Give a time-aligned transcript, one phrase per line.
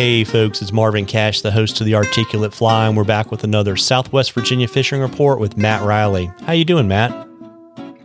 [0.00, 3.44] Hey, folks, it's Marvin Cash, the host of the Articulate Fly, and we're back with
[3.44, 6.32] another Southwest Virginia fishing report with Matt Reilly.
[6.46, 7.12] How you doing, Matt?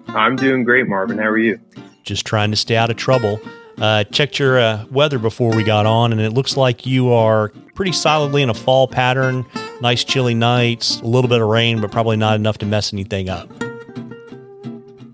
[0.09, 1.17] I'm doing great, Marvin.
[1.17, 1.57] How are you?
[2.03, 3.39] Just trying to stay out of trouble.
[3.77, 7.53] Uh, checked your uh, weather before we got on, and it looks like you are
[7.75, 9.45] pretty solidly in a fall pattern.
[9.79, 13.29] Nice chilly nights, a little bit of rain, but probably not enough to mess anything
[13.29, 13.49] up.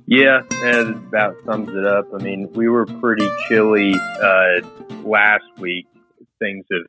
[0.08, 2.08] Yeah, that about sums it up.
[2.12, 4.62] I mean, we were pretty chilly uh,
[5.04, 5.86] last week,
[6.42, 6.88] things have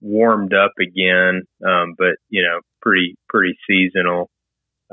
[0.00, 4.30] warmed up again, um, but you know, pretty pretty seasonal.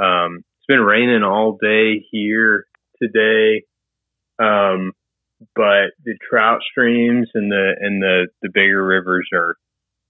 [0.01, 2.65] Um, it's been raining all day here
[3.01, 3.63] today,
[4.39, 4.91] um,
[5.55, 9.55] but the trout streams and the and the the bigger rivers are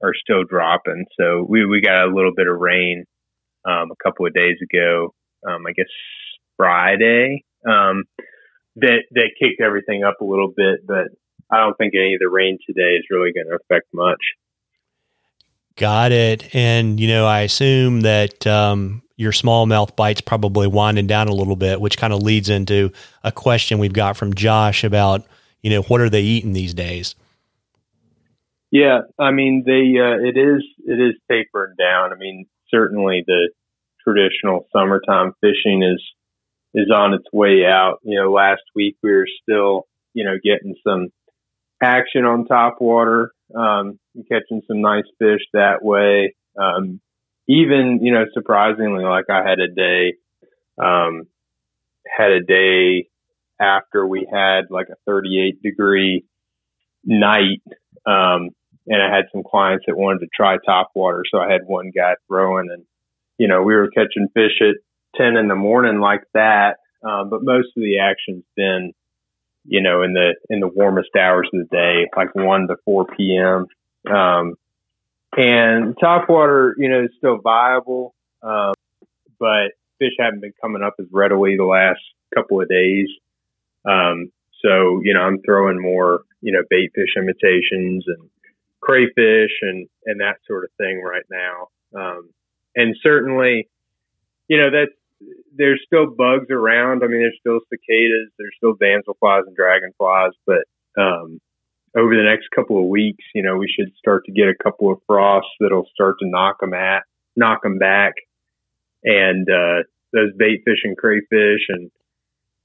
[0.03, 1.05] are still dropping.
[1.19, 3.05] So we we got a little bit of rain
[3.65, 5.13] um, a couple of days ago.
[5.47, 5.85] Um, I guess
[6.57, 8.03] Friday um,
[8.77, 11.07] that that kicked everything up a little bit, but
[11.49, 14.19] I don't think any of the rain today is really going to affect much.
[15.75, 16.53] Got it.
[16.55, 21.55] And, you know, I assume that um, your smallmouth bite's probably winding down a little
[21.55, 22.91] bit, which kind of leads into
[23.23, 25.25] a question we've got from Josh about,
[25.61, 27.15] you know, what are they eating these days?
[28.71, 32.11] Yeah, I mean, they uh, it is it is tapering down.
[32.11, 33.49] I mean, certainly the
[34.03, 36.03] traditional summertime fishing is
[36.73, 37.99] is on its way out.
[38.03, 41.09] You know, last week we were still, you know, getting some
[41.81, 46.35] action on top water, um, catching some nice fish that way.
[46.59, 46.99] Um,
[47.47, 50.15] even, you know, surprisingly, like I had a day,
[50.77, 51.23] um,
[52.05, 53.07] had a day
[53.59, 56.25] after we had like a 38 degree
[57.05, 57.63] night.
[58.05, 58.49] Um,
[58.87, 61.23] and I had some clients that wanted to try top water.
[61.29, 62.83] So I had one guy throwing and,
[63.37, 64.75] you know, we were catching fish at
[65.17, 66.77] 10 in the morning like that.
[67.07, 68.93] Um, but most of the action's been,
[69.67, 73.05] you know, in the in the warmest hours of the day, like one to four
[73.05, 73.65] p.m.
[74.11, 74.55] Um,
[75.35, 78.73] and top water, you know, is still viable, um,
[79.39, 81.99] but fish haven't been coming up as readily the last
[82.33, 83.09] couple of days.
[83.85, 84.31] Um,
[84.63, 88.29] so, you know, I'm throwing more, you know, bait fish imitations and
[88.79, 91.67] crayfish and and that sort of thing right now.
[91.99, 92.29] Um,
[92.75, 93.67] and certainly,
[94.47, 94.95] you know, that's
[95.55, 97.03] there's still bugs around.
[97.03, 100.63] I mean, there's still cicadas, there's still damselflies and dragonflies, but
[101.01, 101.39] um,
[101.95, 104.91] over the next couple of weeks, you know, we should start to get a couple
[104.91, 107.03] of frosts that'll start to knock them at,
[107.35, 108.13] knock them back,
[109.03, 109.83] and uh,
[110.13, 111.91] those bait fish and crayfish and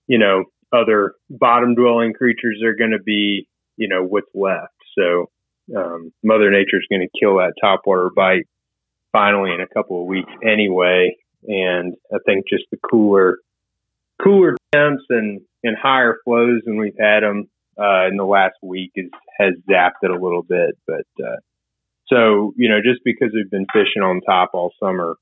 [0.06, 3.46] you know other bottom dwelling creatures are going to be
[3.76, 4.74] you know what's left.
[4.98, 5.30] So
[5.76, 8.46] um, Mother Nature's going to kill that topwater bite
[9.12, 13.38] finally in a couple of weeks anyway, and I think just the cooler,
[14.22, 17.48] cooler temps and and higher flows than we've had them
[17.78, 20.76] uh, in the last week is has zapped it a little bit.
[20.86, 21.36] But uh,
[22.06, 25.16] so you know, just because we've been fishing on top all summer,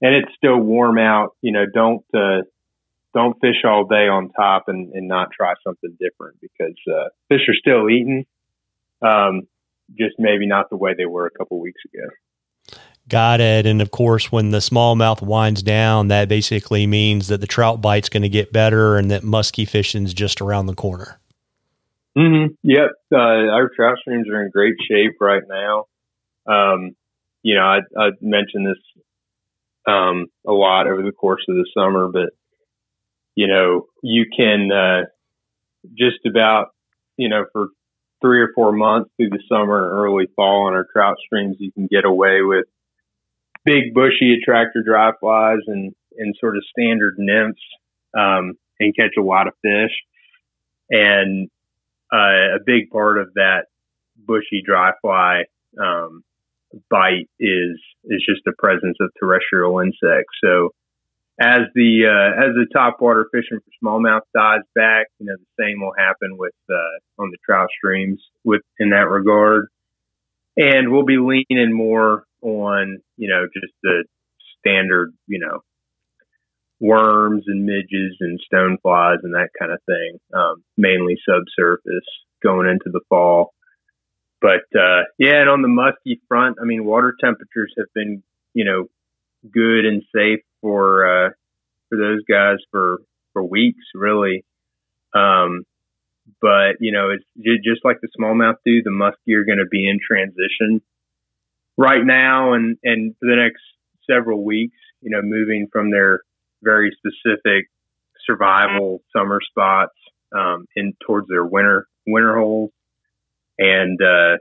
[0.00, 2.42] and it's still warm out, you know, don't uh,
[3.14, 7.40] don't fish all day on top and, and not try something different because uh, fish
[7.48, 8.24] are still eating,
[9.02, 9.42] um,
[9.98, 12.06] just maybe not the way they were a couple weeks ago.
[13.10, 13.66] Got it.
[13.66, 18.08] And of course, when the smallmouth winds down, that basically means that the trout bite's
[18.08, 21.18] going to get better and that musky fishing's just around the corner.
[22.16, 22.54] Mm-hmm.
[22.62, 22.90] Yep.
[23.12, 25.86] Uh, our trout streams are in great shape right now.
[26.46, 26.92] Um,
[27.42, 29.02] you know, I, I mentioned this
[29.88, 32.30] um, a lot over the course of the summer, but
[33.34, 35.06] you know, you can uh,
[35.98, 36.68] just about,
[37.16, 37.68] you know, for
[38.20, 41.72] three or four months through the summer and early fall on our trout streams, you
[41.72, 42.66] can get away with
[43.64, 47.62] big bushy attractor dry flies and, and sort of standard nymphs
[48.18, 49.92] um, and catch a lot of fish.
[50.90, 51.48] And
[52.12, 53.66] uh, a big part of that
[54.16, 55.44] bushy dry fly
[55.80, 56.22] um,
[56.90, 60.34] bite is is just the presence of terrestrial insects.
[60.42, 60.70] So
[61.40, 65.80] as the uh, as the topwater fishing for smallmouth dies back, you know the same
[65.80, 69.68] will happen with uh, on the trout streams with in that regard.
[70.56, 74.04] And we'll be leaning more on, you know, just the
[74.58, 75.60] standard, you know,
[76.80, 82.08] worms and midges and stoneflies and that kind of thing, um, mainly subsurface
[82.42, 83.52] going into the fall.
[84.40, 88.22] But uh, yeah, and on the musky front, I mean, water temperatures have been,
[88.54, 88.86] you know,
[89.52, 91.30] good and safe for uh,
[91.90, 93.00] for those guys for
[93.34, 94.44] for weeks, really.
[95.14, 95.64] Um,
[96.40, 98.82] but you know, it's just like the smallmouth do.
[98.82, 100.80] The muskie are going to be in transition
[101.80, 103.62] right now and and for the next
[104.08, 104.76] several weeks.
[105.00, 106.20] You know, moving from their
[106.62, 107.70] very specific
[108.26, 109.94] survival summer spots
[110.36, 112.70] um, in towards their winter winter holes,
[113.58, 114.36] and uh,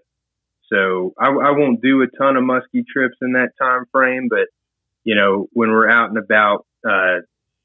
[0.71, 4.49] so I, I won't do a ton of muskie trips in that time frame, but
[5.05, 7.21] you know, when we're out and about uh,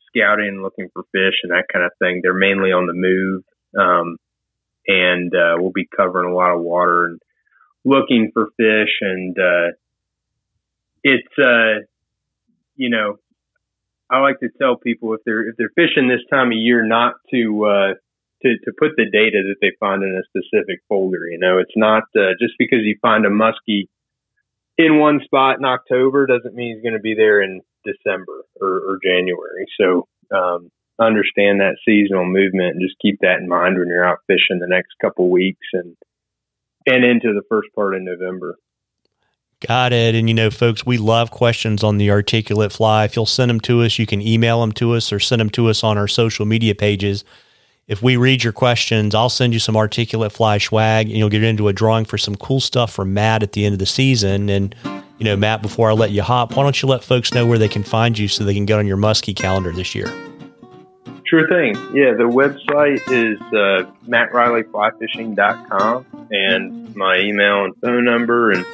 [0.08, 3.42] scouting, looking for fish and that kind of thing, they're mainly on the move,
[3.76, 4.16] um,
[4.86, 7.20] and uh, we'll be covering a lot of water and
[7.84, 8.98] looking for fish.
[9.00, 9.72] And uh,
[11.02, 11.84] it's uh,
[12.76, 13.16] you know,
[14.10, 17.14] I like to tell people if they're if they're fishing this time of year, not
[17.32, 17.94] to uh,
[18.42, 21.26] to, to put the data that they find in a specific folder.
[21.30, 23.88] You know, it's not uh, just because you find a muskie
[24.76, 28.68] in one spot in October doesn't mean he's going to be there in December or,
[28.68, 29.66] or January.
[29.80, 30.70] So um,
[31.00, 34.66] understand that seasonal movement and just keep that in mind when you're out fishing the
[34.68, 35.96] next couple weeks and
[36.86, 38.58] and into the first part of November.
[39.66, 40.14] Got it.
[40.14, 43.04] And you know, folks, we love questions on the articulate fly.
[43.04, 45.50] If you'll send them to us, you can email them to us or send them
[45.50, 47.24] to us on our social media pages
[47.86, 51.42] if we read your questions, I'll send you some articulate fly swag and you'll get
[51.42, 54.48] into a drawing for some cool stuff from Matt at the end of the season.
[54.48, 54.74] And,
[55.18, 57.58] you know, Matt, before I let you hop, why don't you let folks know where
[57.58, 60.06] they can find you so they can get on your muskie calendar this year?
[61.24, 61.74] Sure thing.
[61.94, 68.64] Yeah, the website is uh, mattreillyflyfishing.com and my email and phone number and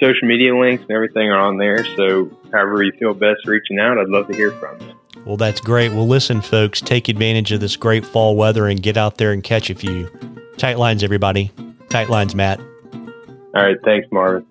[0.00, 1.84] social media links and everything are on there.
[1.96, 4.94] So, however you feel best reaching out, I'd love to hear from you.
[5.24, 5.92] Well, that's great.
[5.92, 9.42] Well, listen, folks, take advantage of this great fall weather and get out there and
[9.42, 10.10] catch a few.
[10.56, 11.50] Tight lines, everybody.
[11.88, 12.60] Tight lines, Matt.
[13.54, 13.76] All right.
[13.84, 14.46] Thanks, Marvin.